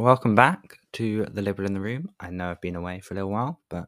Welcome 0.00 0.34
back 0.34 0.78
to 0.94 1.26
the 1.26 1.42
Liberal 1.42 1.66
in 1.66 1.74
the 1.74 1.80
Room. 1.80 2.08
I 2.18 2.30
know 2.30 2.50
I've 2.50 2.60
been 2.62 2.74
away 2.74 3.00
for 3.00 3.12
a 3.12 3.16
little 3.16 3.30
while, 3.30 3.60
but 3.68 3.84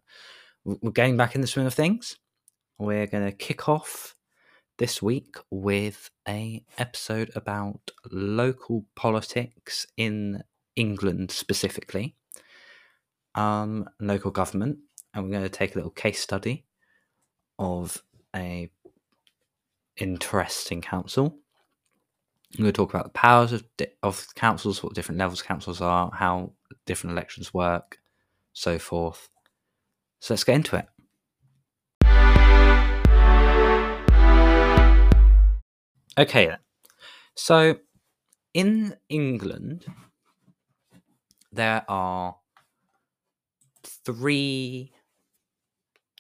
we're 0.63 0.91
getting 0.91 1.17
back 1.17 1.35
in 1.35 1.41
the 1.41 1.47
swing 1.47 1.65
of 1.65 1.73
things. 1.73 2.19
We're 2.79 3.07
going 3.07 3.25
to 3.25 3.33
kick 3.33 3.67
off 3.67 4.15
this 4.77 5.01
week 5.01 5.37
with 5.51 6.11
a 6.29 6.67
episode 6.77 7.31
about 7.35 7.93
local 8.11 8.85
politics 8.95 9.87
in 9.97 10.43
England 10.77 11.31
specifically, 11.31 12.15
um, 13.35 13.89
local 13.99 14.33
government, 14.33 14.81
and 15.15 15.25
we're 15.25 15.31
going 15.31 15.45
to 15.45 15.49
take 15.49 15.75
a 15.75 15.79
little 15.79 15.91
case 15.91 16.21
study 16.21 16.67
of 17.59 18.03
a 18.37 18.69
interesting 19.97 20.83
council 20.83 21.39
I'm 22.55 22.65
going 22.65 22.73
to 22.73 22.77
talk 22.77 22.93
about 22.93 23.05
the 23.05 23.11
powers 23.11 23.53
of, 23.53 23.65
of 24.03 24.27
councils, 24.35 24.83
what 24.83 24.95
different 24.95 25.19
levels 25.19 25.41
councils 25.41 25.81
are, 25.81 26.11
how 26.13 26.53
different 26.85 27.13
elections 27.13 27.55
work, 27.55 27.99
so 28.53 28.79
forth. 28.79 29.31
So 30.21 30.35
let's 30.35 30.45
get 30.45 30.57
into 30.57 30.77
it. 30.77 30.87
Okay. 36.19 36.55
So 37.35 37.79
in 38.53 38.97
England, 39.09 39.87
there 41.51 41.87
are 41.89 42.37
three, 43.83 44.93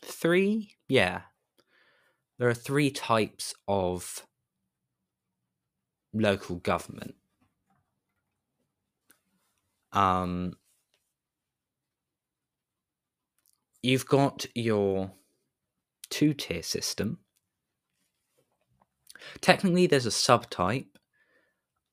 three, 0.02 0.76
yeah, 0.88 1.22
there 2.38 2.48
are 2.48 2.54
three 2.54 2.90
types 2.90 3.54
of 3.68 4.26
local 6.12 6.56
government. 6.56 7.14
Um, 9.92 10.54
you've 13.82 14.06
got 14.06 14.46
your 14.54 15.12
two 16.10 16.34
tier 16.34 16.62
system. 16.62 17.18
Technically, 19.40 19.86
there's 19.86 20.06
a 20.06 20.10
subtype 20.10 20.86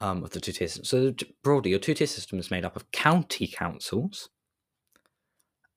um, 0.02 0.23
of 0.23 0.31
the 0.31 0.39
two 0.39 0.51
tier 0.51 0.67
system. 0.67 0.85
So, 0.85 1.13
broadly, 1.44 1.72
your 1.72 1.79
two 1.79 1.94
tier 1.94 2.07
system 2.07 2.39
is 2.39 2.51
made 2.51 2.66
up 2.66 2.75
of 2.75 2.91
county 2.91 3.47
councils, 3.47 4.29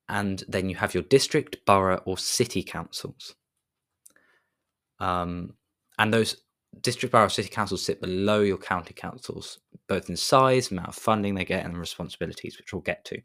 and 0.09 0.45
then 0.49 0.69
you 0.69 0.77
have 0.77 0.95
your 0.95 1.03
district, 1.03 1.65
borough, 1.67 2.03
or 2.05 2.17
city 2.19 2.63
councils. 2.63 3.35
Um, 5.01 5.55
and 5.99 6.13
those 6.15 6.37
district 6.81 7.13
borough 7.13 7.29
city 7.29 7.49
councils 7.49 7.85
sit 7.85 8.01
below 8.01 8.41
your 8.41 8.59
county 8.59 8.95
councils, 8.95 9.61
both 9.89 10.09
in 10.09 10.17
size, 10.17 10.71
amount 10.71 10.89
of 10.89 10.95
funding 10.95 11.35
they 11.35 11.45
get, 11.45 11.65
and 11.65 11.75
the 11.75 11.79
responsibilities, 11.79 12.59
which 12.59 12.73
we'll 12.73 12.83
get 12.83 13.05
to. 13.07 13.21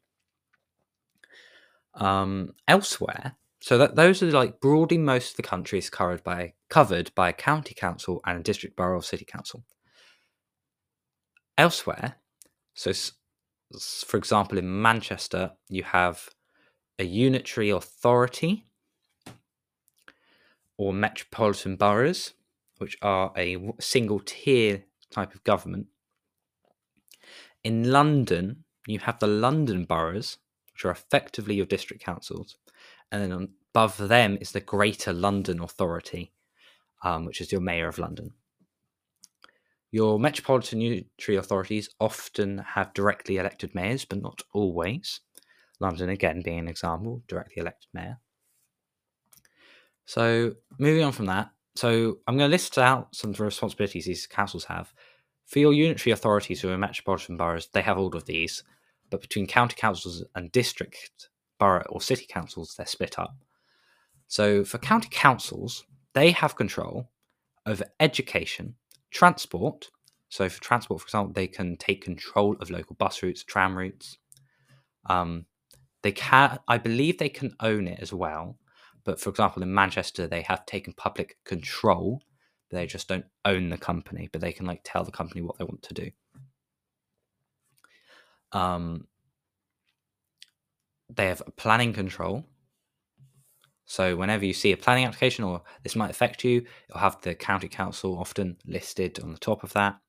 Um, 1.96 2.54
elsewhere, 2.68 3.38
so 3.60 3.78
that 3.78 3.96
those 3.96 4.22
are 4.22 4.32
like 4.32 4.60
broadly 4.60 4.98
most 4.98 5.32
of 5.32 5.38
the 5.38 5.44
country 5.44 5.80
is 5.80 5.90
covered 5.90 6.24
by 6.24 6.54
covered 6.70 7.14
by 7.16 7.30
a 7.30 7.34
county 7.34 7.74
council 7.74 8.22
and 8.26 8.40
a 8.40 8.44
district 8.44 8.76
borough 8.76 9.00
or 9.00 9.04
city 9.04 9.26
council. 9.26 9.64
Elsewhere, 11.58 12.18
so 12.76 12.94
for 14.06 14.18
example, 14.18 14.58
in 14.58 14.82
Manchester, 14.82 15.52
you 15.70 15.84
have 15.84 16.30
a 17.00 17.04
unitary 17.04 17.70
authority 17.70 18.66
or 20.78 20.94
metropolitan 20.94 21.76
boroughs, 21.76 22.34
which 22.78 22.98
are 23.02 23.32
a 23.38 23.58
single 23.80 24.20
tier 24.20 24.84
type 25.12 25.34
of 25.34 25.44
government. 25.44 25.88
In 27.64 27.92
London, 27.92 28.64
you 28.88 29.00
have 29.00 29.20
the 29.20 29.28
London 29.28 29.86
boroughs, 29.86 30.38
which 30.74 30.86
are 30.86 30.92
effectively 30.92 31.56
your 31.56 31.66
district 31.66 32.04
councils, 32.04 32.58
and 33.12 33.22
then 33.22 33.50
above 33.72 33.98
them 33.98 34.38
is 34.40 34.52
the 34.52 34.62
Greater 34.62 35.14
London 35.14 35.60
Authority, 35.62 36.32
um, 37.04 37.26
which 37.26 37.42
is 37.42 37.52
your 37.52 37.62
mayor 37.62 37.88
of 37.88 37.98
London. 37.98 38.32
Your 39.92 40.20
metropolitan 40.20 40.82
unitary 40.82 41.38
authorities 41.38 41.90
often 42.00 42.60
have 42.60 42.94
directly 42.94 43.38
elected 43.38 43.74
mayors, 43.74 44.04
but 44.04 44.22
not 44.22 44.42
always. 44.54 45.22
London, 45.80 46.10
again, 46.10 46.42
being 46.44 46.60
an 46.60 46.68
example, 46.68 47.24
directly 47.28 47.62
elected 47.62 47.88
mayor. 47.94 48.20
So, 50.06 50.56
moving 50.78 51.04
on 51.04 51.12
from 51.12 51.28
that, 51.28 51.50
so 51.78 52.18
I'm 52.28 52.38
going 52.38 52.50
to 52.50 52.52
list 52.52 52.78
out 52.78 53.16
some 53.16 53.30
of 53.30 53.38
the 53.38 53.44
responsibilities 53.44 54.06
these 54.06 54.26
councils 54.26 54.66
have. 54.66 54.94
For 55.46 55.60
your 55.60 55.74
unitary 55.74 56.12
authorities 56.12 56.60
who 56.60 56.70
are 56.70 56.78
metropolitan 56.78 57.38
boroughs, 57.38 57.70
they 57.72 57.82
have 57.82 57.98
all 57.98 58.16
of 58.16 58.26
these, 58.26 58.64
but 59.10 59.22
between 59.22 59.46
county 59.48 59.76
councils 59.78 60.24
and 60.36 60.52
district, 60.52 61.30
borough, 61.60 61.86
or 61.90 62.02
city 62.02 62.26
councils, 62.28 62.74
they're 62.76 62.86
split 62.86 63.20
up. 63.20 63.36
So 64.28 64.64
for 64.64 64.78
county 64.80 65.10
councils, 65.12 65.86
they 66.14 66.32
have 66.32 66.56
control 66.56 67.10
over 67.66 67.86
education, 68.00 68.76
transport. 69.12 69.90
So 70.30 70.50
for 70.50 70.62
transport, 70.62 71.02
for 71.02 71.06
example, 71.06 71.34
they 71.34 71.48
can 71.48 71.78
take 71.78 72.04
control 72.04 72.58
of 72.60 72.72
local 72.72 72.96
bus 72.96 73.22
routes, 73.22 73.44
tram 73.44 73.78
routes. 73.78 74.18
Um, 75.06 75.46
they 76.02 76.12
can, 76.12 76.60
I 76.68 76.78
believe, 76.78 77.18
they 77.18 77.30
can 77.30 77.56
own 77.60 77.88
it 77.88 78.00
as 78.02 78.12
well. 78.12 78.58
But 79.08 79.22
for 79.22 79.30
example, 79.30 79.64
in 79.64 79.74
Manchester, 79.74 80.28
they 80.28 80.42
have 80.42 80.66
taken 80.66 80.92
public 80.92 81.38
control. 81.46 82.22
They 82.72 82.86
just 82.86 83.08
don't 83.08 83.24
own 83.46 83.70
the 83.70 83.78
company, 83.78 84.28
but 84.30 84.42
they 84.42 84.52
can 84.52 84.66
like 84.66 84.82
tell 84.84 85.06
the 85.06 85.14
company 85.14 85.42
what 85.42 85.58
they 85.58 85.64
want 85.64 85.82
to 85.84 85.94
do. 85.94 86.12
Um, 88.52 89.08
they 91.10 91.28
have 91.28 91.42
planning 91.56 91.94
control. 91.94 92.44
So 93.86 94.18
whenever 94.18 94.44
you 94.44 94.52
see 94.52 94.74
a 94.74 94.78
planning 94.78 95.06
application 95.06 95.46
or 95.46 95.62
this 95.84 95.96
might 95.96 96.12
affect 96.12 96.44
you, 96.44 96.66
you'll 96.90 97.00
have 97.00 97.22
the 97.22 97.34
county 97.34 97.70
council 97.70 98.20
often 98.20 98.58
listed 98.66 99.22
on 99.22 99.32
the 99.32 99.40
top 99.40 99.64
of 99.64 99.72
that. 99.72 100.02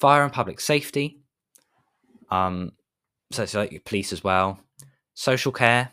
Fire 0.00 0.24
and 0.24 0.32
public 0.32 0.58
safety. 0.58 1.20
Um, 2.28 2.72
so 3.30 3.44
it's 3.44 3.54
like 3.54 3.84
police 3.84 4.12
as 4.12 4.24
well. 4.24 4.58
Social 5.14 5.52
care, 5.52 5.92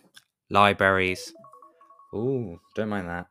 libraries, 0.49 1.31
Ooh, 2.13 2.59
don't 2.75 2.89
mind 2.89 3.07
that. 3.07 3.27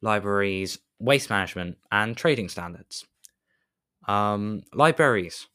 Libraries, 0.00 0.78
waste 0.98 1.30
management, 1.30 1.78
and 1.90 2.16
trading 2.16 2.48
standards. 2.48 3.06
Um, 4.08 4.62
libraries. 4.72 5.46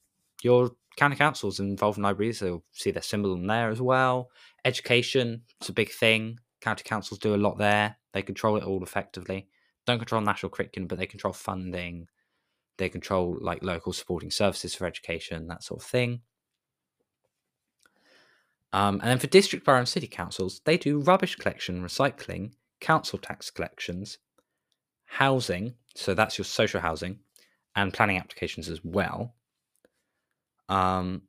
Your 0.41 0.71
county 0.95 1.15
councils 1.15 1.59
involved 1.59 1.97
in 1.97 2.03
libraries, 2.03 2.39
they'll 2.39 2.63
see 2.71 2.91
their 2.91 3.03
symbol 3.03 3.33
in 3.33 3.47
there 3.47 3.69
as 3.69 3.81
well. 3.81 4.29
Education, 4.65 5.43
it's 5.59 5.69
a 5.69 5.73
big 5.73 5.91
thing. 5.91 6.39
County 6.61 6.83
councils 6.83 7.19
do 7.19 7.35
a 7.35 7.37
lot 7.37 7.57
there. 7.57 7.97
They 8.13 8.21
control 8.21 8.57
it 8.57 8.63
all 8.63 8.83
effectively. 8.83 9.47
Don't 9.85 9.99
control 9.99 10.21
national 10.21 10.49
curriculum, 10.49 10.87
but 10.87 10.97
they 10.97 11.05
control 11.05 11.33
funding. 11.33 12.07
They 12.77 12.89
control 12.89 13.37
like 13.41 13.63
local 13.63 13.93
supporting 13.93 14.31
services 14.31 14.75
for 14.75 14.85
education, 14.85 15.47
that 15.47 15.63
sort 15.63 15.81
of 15.81 15.87
thing. 15.87 16.21
Um, 18.73 18.99
and 19.01 19.09
then 19.09 19.19
for 19.19 19.27
district, 19.27 19.65
borough, 19.65 19.79
and 19.79 19.87
city 19.87 20.07
councils, 20.07 20.61
they 20.65 20.77
do 20.77 20.99
rubbish 20.99 21.35
collection, 21.35 21.81
recycling, 21.81 22.51
council 22.81 23.17
tax 23.17 23.49
collections, 23.49 24.17
housing, 25.05 25.73
so 25.95 26.13
that's 26.13 26.37
your 26.37 26.45
social 26.45 26.81
housing, 26.81 27.19
and 27.75 27.93
planning 27.93 28.17
applications 28.17 28.69
as 28.69 28.83
well. 28.83 29.35
Um, 30.69 31.23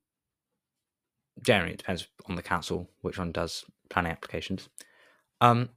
generally, 1.43 1.75
it 1.75 1.79
depends 1.79 2.09
on 2.29 2.35
the 2.35 2.43
council 2.43 2.91
which 3.03 3.19
one 3.19 3.33
does 3.33 3.65
planning 3.89 4.13
applications. 4.13 4.69
Um, 5.41 5.69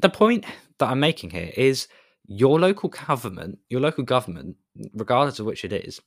the 0.00 0.08
point 0.08 0.44
that 0.78 0.88
I'm 0.88 1.00
making 1.00 1.30
here 1.30 1.50
is 1.56 1.88
your 2.26 2.60
local 2.60 2.88
government, 2.88 3.58
your 3.68 3.80
local 3.80 4.04
government, 4.04 4.56
regardless 4.94 5.40
of 5.40 5.46
which 5.46 5.64
it 5.64 5.72
is, 5.72 6.00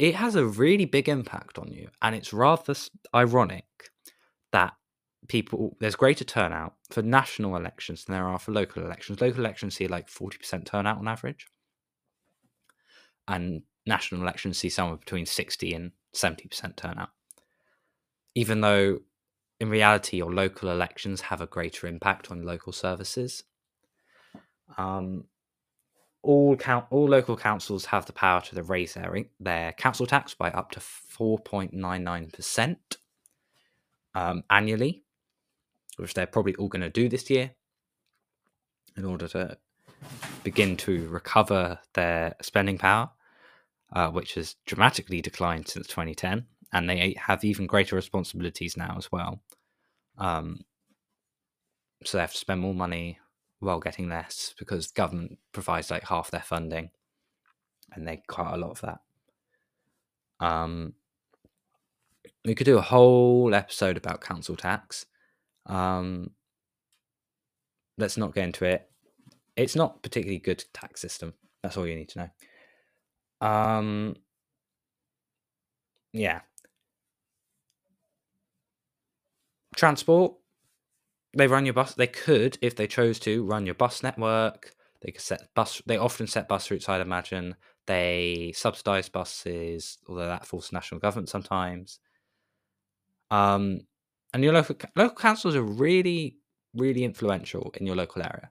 it 0.00 0.14
has 0.14 0.34
a 0.34 0.46
really 0.46 0.86
big 0.86 1.10
impact 1.10 1.58
on 1.58 1.70
you. 1.70 1.90
And 2.00 2.14
it's 2.14 2.32
rather 2.32 2.74
ironic 3.14 3.66
that 4.50 4.72
people, 5.28 5.76
there's 5.78 5.94
greater 5.94 6.24
turnout 6.24 6.72
for 6.88 7.02
national 7.02 7.54
elections 7.54 8.06
than 8.06 8.14
there 8.14 8.26
are 8.26 8.38
for 8.38 8.50
local 8.50 8.82
elections. 8.82 9.20
Local 9.20 9.40
elections 9.40 9.74
see 9.74 9.88
like 9.88 10.08
40% 10.08 10.64
turnout 10.64 10.96
on 10.96 11.06
average. 11.06 11.48
And 13.28 13.62
national 13.84 14.22
elections 14.22 14.56
see 14.56 14.70
somewhere 14.70 14.96
between 14.96 15.26
60 15.26 15.74
and 15.74 15.92
70% 16.14 16.76
turnout. 16.76 17.10
Even 18.34 18.62
though 18.62 19.00
in 19.60 19.68
reality, 19.68 20.16
your 20.16 20.32
local 20.32 20.70
elections 20.70 21.20
have 21.20 21.42
a 21.42 21.46
greater 21.46 21.86
impact 21.86 22.30
on 22.30 22.42
local 22.42 22.72
services. 22.72 23.44
Um, 24.78 25.24
all 26.22 26.56
count 26.56 26.86
all 26.90 27.08
local 27.08 27.36
councils 27.36 27.86
have 27.86 28.06
the 28.06 28.12
power 28.12 28.40
to 28.40 28.62
raise 28.62 28.94
their 28.94 29.24
their 29.38 29.72
council 29.72 30.06
tax 30.06 30.34
by 30.34 30.50
up 30.50 30.70
to 30.72 30.80
4.99% 30.80 32.76
um, 34.14 34.44
annually, 34.50 35.04
which 35.96 36.14
they're 36.14 36.26
probably 36.26 36.54
all 36.56 36.68
going 36.68 36.82
to 36.82 36.90
do 36.90 37.08
this 37.08 37.30
year 37.30 37.52
in 38.96 39.04
order 39.04 39.28
to 39.28 39.56
begin 40.42 40.76
to 40.76 41.08
recover 41.08 41.78
their 41.94 42.34
spending 42.42 42.78
power, 42.78 43.10
uh, 43.92 44.08
which 44.08 44.34
has 44.34 44.56
dramatically 44.66 45.20
declined 45.20 45.68
since 45.68 45.86
2010. 45.86 46.46
and 46.72 46.88
they 46.88 47.14
have 47.18 47.44
even 47.44 47.66
greater 47.66 47.96
responsibilities 47.96 48.76
now 48.76 48.94
as 48.96 49.10
well. 49.10 49.42
Um, 50.18 50.64
so 52.04 52.16
they 52.16 52.22
have 52.22 52.32
to 52.32 52.38
spend 52.38 52.60
more 52.60 52.74
money 52.74 53.18
while 53.60 53.78
getting 53.78 54.08
less 54.08 54.54
because 54.58 54.90
government 54.90 55.38
provides 55.52 55.90
like 55.90 56.04
half 56.04 56.30
their 56.30 56.40
funding, 56.40 56.90
and 57.92 58.06
they 58.06 58.22
cut 58.28 58.54
a 58.54 58.56
lot 58.56 58.70
of 58.70 58.80
that. 58.80 59.00
Um, 60.44 60.94
we 62.44 62.54
could 62.54 62.64
do 62.64 62.78
a 62.78 62.82
whole 62.82 63.54
episode 63.54 63.96
about 63.96 64.22
council 64.22 64.56
tax. 64.56 65.06
Um, 65.66 66.30
let's 67.98 68.16
not 68.16 68.34
get 68.34 68.44
into 68.44 68.64
it. 68.64 68.90
It's 69.56 69.76
not 69.76 70.02
particularly 70.02 70.38
good 70.38 70.64
tax 70.72 71.00
system. 71.00 71.34
That's 71.62 71.76
all 71.76 71.86
you 71.86 71.96
need 71.96 72.08
to 72.10 72.30
know. 73.40 73.46
Um, 73.46 74.16
yeah. 76.12 76.40
Transport. 79.76 80.34
They 81.32 81.46
run 81.46 81.64
your 81.64 81.74
bus. 81.74 81.94
They 81.94 82.06
could, 82.06 82.58
if 82.60 82.74
they 82.76 82.86
chose 82.86 83.18
to, 83.20 83.44
run 83.44 83.66
your 83.66 83.74
bus 83.74 84.02
network. 84.02 84.74
They 85.02 85.12
could 85.12 85.22
set 85.22 85.48
bus. 85.54 85.80
They 85.86 85.96
often 85.96 86.26
set 86.26 86.48
bus 86.48 86.70
routes. 86.70 86.88
I'd 86.88 87.00
imagine 87.00 87.56
they 87.86 88.52
subsidize 88.54 89.08
buses, 89.08 89.98
although 90.08 90.26
that 90.26 90.46
falls 90.46 90.68
to 90.68 90.74
national 90.74 91.00
government 91.00 91.28
sometimes. 91.28 92.00
Um, 93.30 93.82
and 94.34 94.42
your 94.42 94.52
local 94.52 94.76
local 94.96 95.16
councils 95.16 95.56
are 95.56 95.62
really, 95.62 96.36
really 96.74 97.04
influential 97.04 97.72
in 97.78 97.86
your 97.86 97.96
local 97.96 98.22
area. 98.22 98.50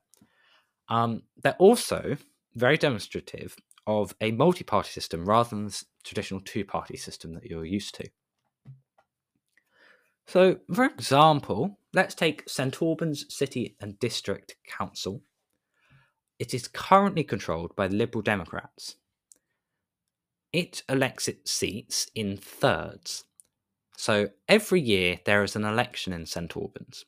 Um, 0.88 1.24
they're 1.44 1.56
also 1.60 2.18
very 2.56 2.78
demonstrative 2.78 3.56
of 3.86 4.16
a 4.22 4.32
multi-party 4.32 4.90
system 4.90 5.26
rather 5.26 5.50
than 5.50 5.66
the 5.68 5.84
traditional 6.04 6.42
two-party 6.42 6.98
system 6.98 7.34
that 7.34 7.46
you're 7.46 7.66
used 7.66 7.96
to. 7.96 8.10
So, 10.28 10.60
for 10.74 10.86
example, 10.86 11.79
let's 11.94 12.16
take 12.16 12.48
St 12.48 12.82
Albans 12.82 13.26
City 13.34 13.76
and 13.80 14.00
District 14.00 14.56
Council. 14.68 15.22
It 16.38 16.54
is 16.54 16.68
currently 16.68 17.24
controlled 17.24 17.76
by 17.76 17.88
the 17.88 17.96
Liberal 17.96 18.22
Democrats. 18.22 18.96
It 20.54 20.84
elects 20.90 21.28
its 21.28 21.52
seats 21.52 22.10
in 22.16 22.38
thirds. 22.38 23.26
So 23.98 24.30
every 24.48 24.80
year 24.80 25.20
there 25.26 25.44
is 25.44 25.56
an 25.56 25.66
election 25.66 26.14
in 26.14 26.26
St 26.26 26.56
Albans. 26.56 27.06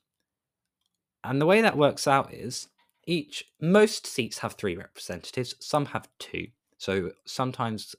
And 1.23 1.39
the 1.39 1.45
way 1.45 1.61
that 1.61 1.77
works 1.77 2.07
out 2.07 2.33
is 2.33 2.67
each 3.07 3.45
most 3.59 4.05
seats 4.05 4.39
have 4.39 4.53
three 4.53 4.75
representatives, 4.75 5.55
some 5.59 5.87
have 5.87 6.09
two. 6.19 6.47
So 6.77 7.11
sometimes 7.25 7.95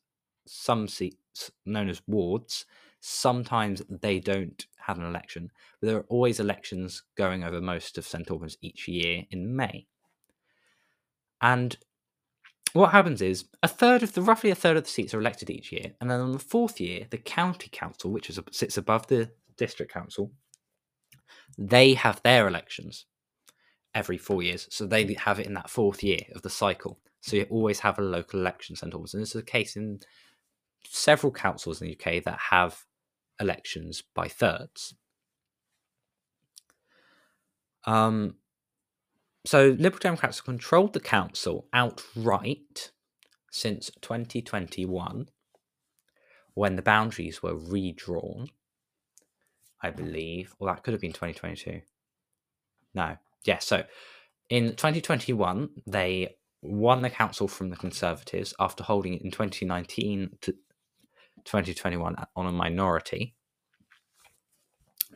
some 0.47 0.89
seats 0.89 1.51
known 1.65 1.89
as 1.89 2.03
wards, 2.07 2.67
sometimes 3.05 3.83
they 3.91 4.21
don't 4.21 4.65
have 4.79 4.97
an 4.97 5.05
election, 5.05 5.51
but 5.81 5.89
there 5.89 5.97
are 5.97 6.07
always 6.09 6.39
elections 6.39 7.03
going 7.17 7.43
over 7.43 7.61
most 7.61 7.99
of 7.99 8.07
St 8.07 8.31
Albans 8.31 8.57
each 8.63 8.87
year 8.87 9.25
in 9.31 9.57
May. 9.57 9.87
And 11.41 11.77
what 12.75 12.93
happens 12.93 13.21
is 13.21 13.47
a 13.61 13.69
third 13.69 14.05
of 14.05 14.13
the 14.13 14.23
roughly 14.23 14.51
a 14.51 14.55
third 14.55 14.77
of 14.77 14.85
the 14.85 14.89
seats 14.89 15.13
are 15.13 15.21
elected 15.21 15.51
each 15.51 15.73
year, 15.73 15.95
and 16.01 16.09
then 16.09 16.21
on 16.21 16.31
the 16.31 16.39
fourth 16.39 16.81
year, 16.81 17.09
the 17.11 17.19
county 17.19 17.69
council, 17.73 18.13
which 18.13 18.31
is, 18.31 18.39
sits 18.53 18.77
above 18.77 19.09
the 19.09 19.31
district 19.57 19.93
council, 19.93 20.31
they 21.59 21.95
have 21.95 22.23
their 22.23 22.47
elections 22.47 23.07
every 23.97 24.17
four 24.17 24.45
years, 24.45 24.69
so 24.71 24.87
they 24.87 25.13
have 25.15 25.41
it 25.41 25.47
in 25.47 25.55
that 25.55 25.69
fourth 25.69 26.05
year 26.05 26.21
of 26.37 26.43
the 26.43 26.51
cycle. 26.51 27.01
So 27.21 27.37
you 27.37 27.47
always 27.51 27.81
have 27.81 27.99
a 27.99 28.03
local 28.03 28.39
election 28.39 28.77
centre, 28.77 28.97
and 28.97 29.07
this 29.07 29.17
is 29.17 29.33
the 29.33 29.43
case 29.43 29.75
in 29.75 29.99
several 30.85 31.33
councils 31.33 31.83
in 31.83 31.89
the 31.89 31.97
UK 31.97 32.23
that 32.23 32.39
have 32.51 32.85
elections 33.43 34.03
by 34.15 34.29
thirds. 34.29 34.95
Um, 37.85 38.37
so 39.45 39.77
Liberal 39.79 39.99
Democrats 40.01 40.39
have 40.39 40.45
controlled 40.45 40.93
the 40.93 41.01
council 41.01 41.67
outright 41.73 42.93
since 43.51 43.91
2021 44.01 45.29
when 46.55 46.77
the 46.77 46.83
boundaries 46.83 47.43
were 47.43 47.57
redrawn. 47.57 48.49
I 49.85 49.91
believe, 49.91 50.55
or 50.61 50.69
that 50.69 50.85
could 50.85 50.95
have 50.95 51.01
been 51.01 51.13
2022. 51.13 51.81
No, 52.95 53.17
yeah. 53.45 53.59
So 53.59 53.83
in 54.49 54.71
2021, 54.71 55.71
they 55.89 56.37
won 56.63 57.03
the 57.03 57.11
council 57.11 57.49
from 57.49 57.71
the 57.71 57.77
Conservatives 57.77 58.55
after 58.61 58.85
holding 58.85 59.15
it 59.15 59.23
in 59.23 59.33
2019 59.33 60.39
to 60.43 60.55
2021 61.45 62.17
on 62.37 62.47
a 62.47 62.53
minority. 62.53 63.35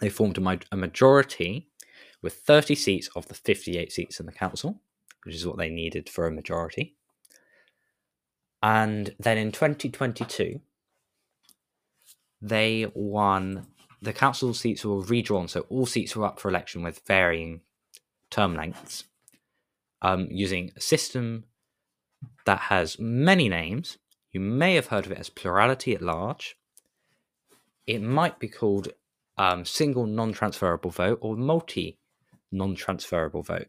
They 0.01 0.09
formed 0.09 0.39
a, 0.39 0.59
a 0.73 0.77
majority 0.77 1.69
with 2.23 2.35
30 2.35 2.75
seats 2.75 3.09
of 3.15 3.29
the 3.29 3.35
58 3.35 3.93
seats 3.93 4.21
in 4.21 4.27
the 4.27 4.33
council, 4.33 4.81
which 5.25 5.35
is 5.35 5.47
what 5.47 5.59
they 5.59 5.71
needed 5.71 6.09
for 6.09 6.27
a 6.27 6.33
majority. 6.33 6.97
And 8.63 9.15
then 9.19 9.39
in 9.39 9.53
2022, 9.53 10.61
they 12.43 12.91
won. 12.95 13.67
The 14.03 14.13
council 14.13 14.53
seats 14.55 14.85
were 14.85 15.01
redrawn, 15.01 15.49
so 15.49 15.61
all 15.69 15.87
seats 15.87 16.15
were 16.15 16.27
up 16.27 16.39
for 16.39 16.49
election 16.49 16.83
with 16.83 17.01
varying 17.07 17.63
term 18.31 18.55
lengths, 18.55 19.05
um, 20.03 20.29
using 20.31 20.73
a 20.77 20.81
system 20.81 21.45
that 22.45 22.59
has 22.59 22.99
many 22.99 23.49
names. 23.49 23.99
You 24.33 24.41
may 24.41 24.75
have 24.75 24.89
heard 24.89 25.07
of 25.07 25.13
it 25.13 25.19
as 25.19 25.31
plurality 25.31 25.95
at 25.95 26.03
large. 26.03 26.57
It 27.87 28.03
might 28.03 28.39
be 28.39 28.49
called 28.49 28.89
um, 29.39 29.65
single 29.65 30.07
non 30.07 30.33
transferable 30.33 30.91
vote 30.91 31.19
or 31.21 31.37
multi 31.37 31.99
non 32.51 32.75
transferable 32.75 33.43
vote. 33.43 33.69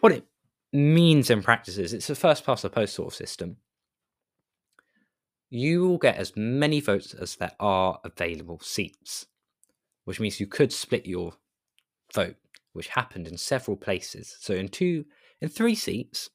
What 0.00 0.12
it 0.12 0.24
means 0.72 1.30
in 1.30 1.42
practice 1.42 1.78
is 1.78 1.92
it's 1.92 2.10
a 2.10 2.14
first 2.14 2.44
past 2.44 2.62
the 2.62 2.70
post 2.70 2.94
sort 2.94 3.08
of 3.08 3.14
system. 3.14 3.56
You 5.48 5.86
will 5.86 5.98
get 5.98 6.16
as 6.16 6.36
many 6.36 6.80
votes 6.80 7.14
as 7.14 7.36
there 7.36 7.52
are 7.60 8.00
available 8.04 8.60
seats, 8.60 9.26
which 10.04 10.18
means 10.18 10.40
you 10.40 10.46
could 10.46 10.72
split 10.72 11.06
your 11.06 11.34
vote, 12.12 12.36
which 12.72 12.88
happened 12.88 13.28
in 13.28 13.38
several 13.38 13.76
places. 13.76 14.36
So 14.40 14.54
in 14.54 14.68
two, 14.68 15.04
in 15.40 15.48
three 15.48 15.76
seats, 15.76 16.30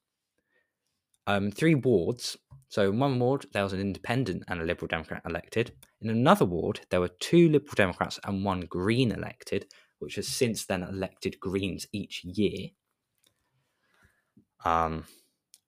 um, 1.28 1.52
three 1.52 1.76
wards. 1.76 2.38
So 2.72 2.90
in 2.90 3.00
one 3.00 3.20
ward 3.20 3.48
there 3.52 3.64
was 3.64 3.74
an 3.74 3.82
independent 3.82 4.46
and 4.48 4.62
a 4.62 4.64
Liberal 4.64 4.88
Democrat 4.88 5.22
elected. 5.26 5.74
In 6.00 6.10
another 6.10 6.46
ward 6.46 6.80
there 6.90 7.02
were 7.02 7.10
two 7.20 7.50
Liberal 7.50 7.74
Democrats 7.76 8.18
and 8.24 8.46
one 8.46 8.62
Green 8.62 9.12
elected, 9.12 9.66
which 10.00 10.16
has 10.16 10.26
since 10.26 10.64
then 10.64 10.82
elected 10.82 11.38
Greens 11.42 11.86
each 11.92 12.24
year. 12.24 12.70
Um, 14.64 15.04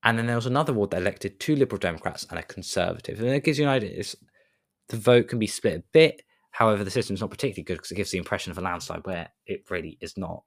and 0.03 0.17
then 0.17 0.27
there 0.27 0.37
was 0.37 0.45
another 0.45 0.71
ward 0.71 0.91
that 0.91 1.01
elected 1.01 1.41
two 1.41 1.57
Liberal 1.57 1.77
Democrats 1.77 2.25
and 2.29 2.39
a 2.39 2.43
Conservative. 2.43 3.19
And 3.19 3.31
it 3.31 3.43
gives 3.43 3.59
you 3.59 3.65
an 3.65 3.71
idea. 3.71 3.91
It's, 3.91 4.15
the 4.87 4.95
vote 4.95 5.27
can 5.27 5.39
be 5.39 5.47
split 5.47 5.79
a 5.79 5.83
bit. 5.91 6.21
However, 6.51 6.85
the 6.85 6.91
system's 6.91 7.19
not 7.19 7.31
particularly 7.31 7.65
good 7.65 7.79
because 7.79 7.91
it 7.91 7.95
gives 7.95 8.11
the 8.11 8.17
impression 8.17 8.51
of 8.51 8.57
a 8.57 8.61
landslide 8.61 9.05
where 9.05 9.27
it 9.45 9.69
really 9.69 9.97
is 9.99 10.15
not. 10.15 10.43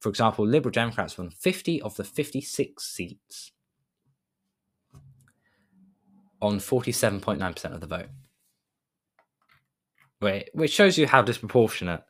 For 0.00 0.08
example, 0.08 0.44
Liberal 0.44 0.72
Democrats 0.72 1.16
won 1.16 1.30
50 1.30 1.80
of 1.82 1.94
the 1.94 2.02
56 2.02 2.82
seats 2.82 3.52
on 6.40 6.58
47.9% 6.58 7.64
of 7.74 7.80
the 7.80 7.86
vote. 7.86 8.08
Which 10.54 10.72
shows 10.72 10.98
you 10.98 11.06
how 11.06 11.22
disproportionate 11.22 12.02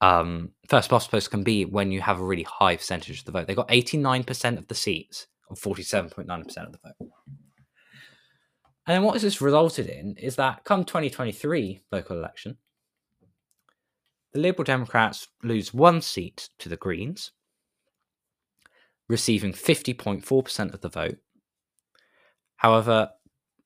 um, 0.00 0.50
first 0.66 0.90
past 0.90 1.10
post 1.10 1.30
can 1.30 1.44
be 1.44 1.64
when 1.64 1.92
you 1.92 2.00
have 2.00 2.20
a 2.20 2.24
really 2.24 2.42
high 2.42 2.76
percentage 2.76 3.20
of 3.20 3.24
the 3.24 3.32
vote. 3.32 3.46
They 3.46 3.54
got 3.54 3.68
89% 3.68 4.58
of 4.58 4.66
the 4.66 4.74
seats 4.74 5.28
on 5.48 5.56
47.9% 5.56 6.26
of 6.66 6.72
the 6.72 6.78
vote. 6.82 7.10
And 8.86 8.96
then 8.96 9.02
what 9.04 9.12
has 9.12 9.22
this 9.22 9.40
resulted 9.40 9.86
in 9.86 10.16
is 10.16 10.34
that 10.36 10.64
come 10.64 10.84
2023 10.84 11.82
local 11.92 12.16
election, 12.16 12.56
the 14.32 14.40
Liberal 14.40 14.64
Democrats 14.64 15.28
lose 15.44 15.72
one 15.72 16.00
seat 16.00 16.48
to 16.58 16.68
the 16.68 16.76
Greens, 16.76 17.30
receiving 19.08 19.52
50.4% 19.52 20.74
of 20.74 20.80
the 20.80 20.88
vote. 20.88 21.18
However, 22.56 23.10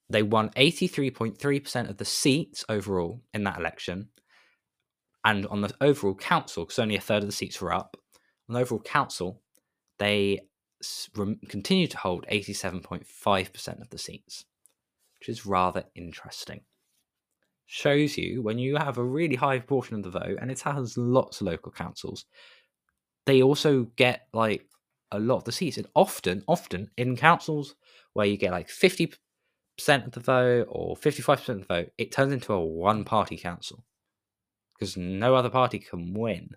they 0.08 0.22
won 0.22 0.50
83.3% 0.50 1.90
of 1.90 1.96
the 1.96 2.04
seats 2.04 2.64
overall 2.68 3.22
in 3.34 3.44
that 3.44 3.58
election 3.58 4.08
and 5.24 5.46
on 5.46 5.60
the 5.60 5.74
overall 5.80 6.14
council, 6.14 6.64
because 6.64 6.78
only 6.78 6.96
a 6.96 7.00
third 7.00 7.24
of 7.24 7.28
the 7.28 7.32
seats 7.32 7.60
were 7.60 7.72
up, 7.72 7.96
on 8.48 8.54
the 8.54 8.60
overall 8.60 8.80
council, 8.80 9.42
they 9.98 10.40
continue 11.48 11.88
to 11.88 11.98
hold 11.98 12.24
87.5% 12.30 13.80
of 13.80 13.90
the 13.90 13.98
seats, 13.98 14.44
which 15.18 15.28
is 15.28 15.44
rather 15.44 15.84
interesting. 15.96 16.60
Shows 17.66 18.16
you 18.16 18.42
when 18.42 18.60
you 18.60 18.76
have 18.76 18.98
a 18.98 19.02
really 19.02 19.34
high 19.34 19.58
proportion 19.58 19.96
of 19.96 20.04
the 20.04 20.10
vote, 20.10 20.38
and 20.40 20.52
it 20.52 20.60
has 20.60 20.96
lots 20.96 21.40
of 21.40 21.48
local 21.48 21.72
councils, 21.72 22.24
they 23.24 23.42
also 23.42 23.88
get 23.96 24.28
like 24.32 24.68
a 25.10 25.18
lot 25.18 25.38
of 25.38 25.44
the 25.44 25.50
seats. 25.50 25.76
And 25.76 25.88
often, 25.96 26.44
often 26.46 26.90
in 26.96 27.16
councils 27.16 27.74
where 28.12 28.26
you 28.26 28.36
get 28.36 28.52
like 28.52 28.68
50 28.68 29.12
of 29.78 30.12
the 30.12 30.20
vote 30.20 30.66
or 30.68 30.96
55% 30.96 31.48
of 31.48 31.58
the 31.60 31.64
vote, 31.64 31.92
it 31.98 32.12
turns 32.12 32.32
into 32.32 32.52
a 32.52 32.64
one 32.64 33.04
party 33.04 33.36
council 33.36 33.84
because 34.74 34.96
no 34.96 35.34
other 35.34 35.50
party 35.50 35.78
can 35.78 36.14
win 36.14 36.50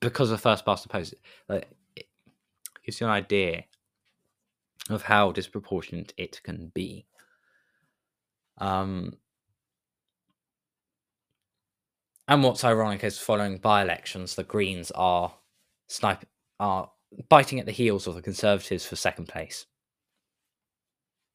because 0.00 0.30
of 0.30 0.40
first 0.40 0.64
past 0.64 0.82
the 0.82 0.88
post. 0.88 1.14
Like, 1.48 1.68
it 1.94 2.06
gives 2.84 3.00
you 3.00 3.06
an 3.06 3.12
idea 3.12 3.64
of 4.90 5.02
how 5.02 5.32
disproportionate 5.32 6.14
it 6.16 6.40
can 6.42 6.70
be. 6.74 7.06
Um, 8.58 9.14
and 12.28 12.42
what's 12.42 12.64
ironic 12.64 13.04
is 13.04 13.18
following 13.18 13.58
by 13.58 13.82
elections, 13.82 14.34
the 14.34 14.44
Greens 14.44 14.90
are 14.92 15.34
snipe 15.88 16.24
are 16.58 16.90
biting 17.28 17.60
at 17.60 17.66
the 17.66 17.72
heels 17.72 18.06
of 18.06 18.14
the 18.14 18.22
Conservatives 18.22 18.86
for 18.86 18.96
second 18.96 19.28
place. 19.28 19.66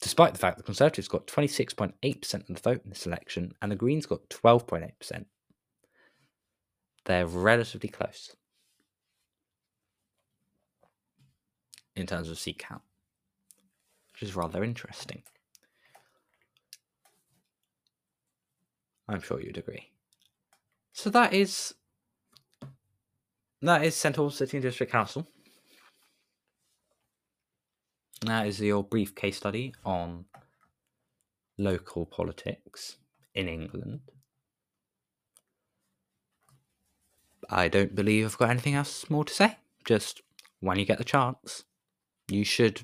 Despite 0.01 0.33
the 0.33 0.39
fact 0.39 0.57
the 0.57 0.63
Conservatives 0.63 1.07
got 1.07 1.27
26.8% 1.27 2.33
of 2.33 2.47
the 2.47 2.53
vote 2.61 2.81
in 2.83 2.89
this 2.89 3.05
election 3.05 3.53
and 3.61 3.71
the 3.71 3.75
Greens 3.75 4.07
got 4.07 4.29
12.8%. 4.29 5.25
They're 7.05 7.27
relatively 7.27 7.89
close 7.89 8.35
in 11.95 12.07
terms 12.07 12.29
of 12.29 12.39
seat 12.39 12.59
count, 12.59 12.81
which 14.13 14.23
is 14.23 14.35
rather 14.35 14.63
interesting. 14.63 15.23
I'm 19.07 19.21
sure 19.21 19.41
you'd 19.41 19.57
agree. 19.57 19.91
So 20.93 21.09
that 21.09 21.33
is 21.33 21.73
that 23.61 23.83
is 23.83 23.95
St 23.95 24.17
Albans 24.17 24.37
City 24.37 24.57
and 24.57 24.63
District 24.63 24.91
Council. 24.91 25.27
That 28.25 28.45
is 28.45 28.61
your 28.61 28.83
brief 28.83 29.15
case 29.15 29.37
study 29.37 29.73
on 29.83 30.25
local 31.57 32.05
politics 32.05 32.97
in 33.33 33.47
England. 33.47 34.01
I 37.49 37.67
don't 37.67 37.95
believe 37.95 38.25
I've 38.25 38.37
got 38.37 38.51
anything 38.51 38.75
else 38.75 39.09
more 39.09 39.25
to 39.25 39.33
say. 39.33 39.57
Just 39.85 40.21
when 40.59 40.77
you 40.77 40.85
get 40.85 40.99
the 40.99 41.03
chance, 41.03 41.63
you 42.29 42.43
should 42.43 42.81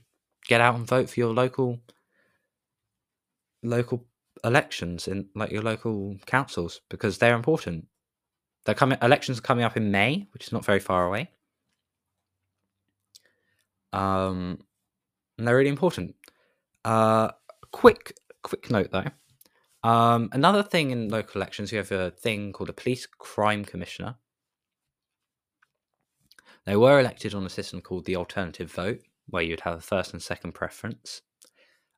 get 0.48 0.60
out 0.60 0.76
and 0.76 0.88
vote 0.88 1.10
for 1.10 1.20
your 1.20 1.34
local 1.34 1.80
local 3.64 4.06
elections 4.44 5.08
in 5.08 5.28
like 5.36 5.52
your 5.52 5.62
local 5.62 6.18
councils 6.26 6.82
because 6.90 7.20
they're 7.20 7.36
important. 7.36 7.88
They're 8.66 8.76
coming 8.76 8.98
elections 9.04 9.38
are 9.38 9.42
coming 9.42 9.64
up 9.64 9.78
in 9.78 9.92
May, 9.92 10.28
which 10.34 10.48
is 10.48 10.52
not 10.52 10.66
very 10.66 10.80
far 10.80 11.06
away. 11.06 11.30
Um 13.94 14.60
and 15.38 15.48
they're 15.48 15.56
really 15.58 15.70
important. 15.70 16.16
Uh 16.86 17.32
quick 17.72 18.14
quick 18.44 18.70
note 18.72 18.92
though. 18.92 19.06
Um, 19.84 20.30
another 20.34 20.64
thing 20.64 20.92
in 20.92 21.10
local 21.10 21.40
elections, 21.40 21.72
you 21.72 21.78
have 21.78 21.92
a 21.92 22.12
thing 22.12 22.52
called 22.52 22.70
a 22.70 22.74
police 22.74 23.06
crime 23.06 23.64
commissioner. 23.64 24.16
They 26.66 26.76
were 26.76 27.00
elected 27.00 27.34
on 27.34 27.46
a 27.46 27.50
system 27.50 27.80
called 27.82 28.06
the 28.06 28.18
alternative 28.18 28.72
vote, 28.72 29.00
where 29.28 29.44
you'd 29.44 29.62
have 29.62 29.76
a 29.78 29.82
first 29.82 30.12
and 30.14 30.22
second 30.22 30.54
preference. 30.54 31.22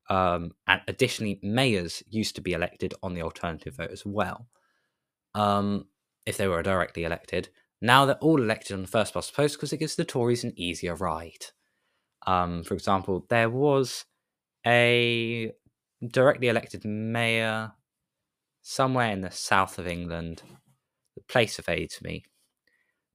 Um, 0.09 0.51
and 0.67 0.81
additionally, 0.87 1.39
mayors 1.41 2.03
used 2.09 2.35
to 2.35 2.41
be 2.41 2.53
elected 2.53 2.93
on 3.01 3.13
the 3.13 3.21
alternative 3.21 3.75
vote 3.75 3.91
as 3.91 4.05
well, 4.05 4.47
um, 5.33 5.85
if 6.25 6.37
they 6.37 6.47
were 6.47 6.61
directly 6.61 7.05
elected. 7.05 7.49
Now 7.81 8.05
they're 8.05 8.15
all 8.17 8.41
elected 8.41 8.75
on 8.75 8.81
the 8.81 8.87
first 8.87 9.13
past 9.13 9.35
post 9.35 9.55
because 9.55 9.73
it 9.73 9.77
gives 9.77 9.95
the 9.95 10.05
Tories 10.05 10.43
an 10.43 10.53
easier 10.55 10.95
ride. 10.95 11.45
Um, 12.25 12.63
for 12.63 12.73
example, 12.73 13.25
there 13.29 13.49
was 13.49 14.05
a 14.65 15.51
directly 16.05 16.47
elected 16.47 16.85
mayor 16.85 17.71
somewhere 18.61 19.11
in 19.11 19.21
the 19.21 19.31
south 19.31 19.79
of 19.79 19.87
England. 19.87 20.43
The 21.15 21.23
place 21.23 21.59
evades 21.59 22.01
me, 22.01 22.23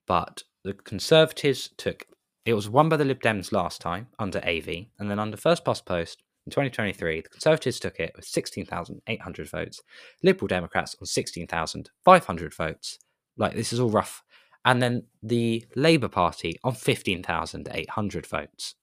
but 0.07 0.43
the 0.65 0.75
Conservatives 0.75 1.71
took 1.77 2.07
it 2.45 2.55
was 2.55 2.69
won 2.69 2.91
by 2.91 2.99
the 2.99 3.07
Lib 3.07 3.23
Dems 3.23 3.53
last 3.53 3.81
time 3.81 4.09
under 4.19 4.39
AV, 4.47 4.69
and 4.99 5.11
then 5.11 5.19
under 5.19 5.37
first 5.37 5.65
past 5.65 5.87
post 5.87 6.23
in 6.47 6.51
2023, 6.51 7.23
the 7.23 7.29
Conservatives 7.31 7.81
took 7.81 7.99
it 7.99 8.13
with 8.15 8.27
16,800 8.27 9.51
votes, 9.51 9.81
Liberal 10.23 10.49
Democrats 10.49 10.95
on 11.01 11.07
16,500 11.07 12.55
votes. 12.55 12.99
Like 13.39 13.55
this 13.55 13.73
is 13.73 13.81
all 13.81 13.89
rough, 13.89 14.23
and 14.65 14.83
then 14.83 15.05
the 15.23 15.65
Labour 15.75 16.09
Party 16.09 16.59
on 16.63 16.75
15,800 16.75 18.27
votes. 18.27 18.75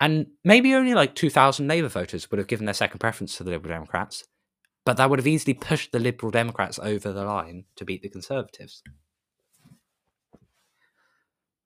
And 0.00 0.26
maybe 0.44 0.74
only 0.74 0.94
like 0.94 1.14
2,000 1.14 1.66
Labour 1.66 1.88
voters 1.88 2.30
would 2.30 2.38
have 2.38 2.48
given 2.48 2.66
their 2.66 2.74
second 2.74 2.98
preference 2.98 3.36
to 3.36 3.44
the 3.44 3.50
Liberal 3.50 3.74
Democrats, 3.74 4.24
but 4.84 4.96
that 4.98 5.08
would 5.08 5.18
have 5.18 5.26
easily 5.26 5.54
pushed 5.54 5.92
the 5.92 5.98
Liberal 5.98 6.30
Democrats 6.30 6.78
over 6.78 7.12
the 7.12 7.24
line 7.24 7.64
to 7.76 7.84
beat 7.84 8.02
the 8.02 8.08
Conservatives. 8.08 8.82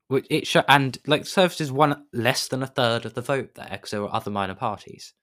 Which 0.07 0.27
it 0.29 0.47
sh- 0.47 0.57
and 0.67 0.97
like 1.07 1.25
Services 1.25 1.71
won 1.71 2.05
less 2.13 2.47
than 2.47 2.63
a 2.63 2.67
third 2.67 3.05
of 3.05 3.13
the 3.13 3.21
vote 3.21 3.55
there 3.55 3.69
because 3.71 3.91
there 3.91 4.01
were 4.01 4.13
other 4.13 4.31
minor 4.31 4.55
parties, 4.55 5.13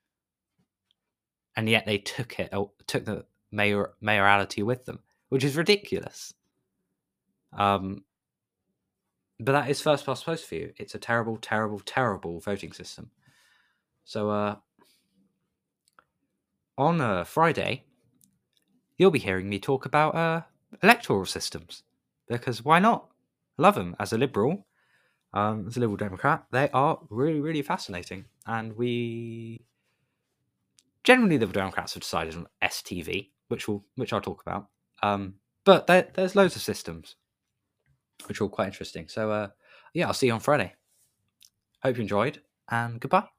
and 1.57 1.69
yet 1.69 1.85
they 1.85 1.99
took 1.99 2.39
it 2.39 2.51
oh, 2.53 2.73
took 2.87 3.05
the 3.05 3.27
mayor 3.51 3.91
mayoralty 4.01 4.63
with 4.63 4.87
them, 4.87 5.01
which 5.29 5.45
is 5.45 5.57
ridiculous. 5.57 6.33
Um, 7.53 8.05
but 9.41 9.53
that 9.53 9.71
is 9.71 9.81
first 9.81 10.07
past 10.07 10.25
post 10.25 10.47
for 10.47 10.55
you. 10.55 10.73
It's 10.77 10.95
a 10.95 10.99
terrible, 10.99 11.37
terrible, 11.37 11.81
terrible 11.81 12.41
voting 12.41 12.73
system. 12.73 13.11
So, 14.05 14.31
uh, 14.31 14.57
on 16.77 17.01
uh, 17.01 17.25
Friday, 17.25 17.85
you'll 18.97 19.11
be 19.11 19.19
hearing 19.19 19.49
me 19.49 19.59
talk 19.59 19.85
about 19.85 20.15
uh, 20.15 20.43
electoral 20.83 21.27
systems 21.27 21.83
because 22.29 22.65
why 22.65 22.79
not? 22.79 23.09
Love 23.57 23.75
them 23.75 23.97
as 23.99 24.13
a 24.13 24.19
liberal 24.19 24.65
um, 25.35 25.67
as 25.69 25.77
a 25.77 25.81
Liberal 25.81 25.97
Democrat, 25.97 26.45
they 26.51 26.71
are 26.71 26.99
really, 27.11 27.41
really 27.41 27.63
fascinating. 27.63 28.25
And 28.47 28.77
we 28.77 29.65
generally 31.05 31.39
Liberal 31.39 31.53
Democrats 31.53 31.95
have 31.95 32.03
decided 32.03 32.35
on 32.35 32.47
STV, 32.63 33.31
which 33.49 33.69
will 33.69 33.85
which 33.97 34.13
I'll 34.13 34.21
talk 34.21 34.43
about. 34.43 34.69
Um, 35.03 35.35
but 35.65 35.87
there, 35.87 36.09
there's 36.15 36.35
loads 36.35 36.57
of 36.57 36.63
systems 36.63 37.17
which 38.27 38.41
are 38.41 38.45
all 38.45 38.51
quite 38.51 38.67
interesting. 38.67 39.09
So 39.09 39.31
uh, 39.31 39.49
yeah, 39.95 40.07
I'll 40.07 40.15
see 40.15 40.27
you 40.27 40.33
on 40.33 40.41
Friday. 40.41 40.75
Hope 41.83 41.97
you 41.97 42.03
enjoyed, 42.03 42.43
and 42.71 43.01
goodbye. 43.01 43.38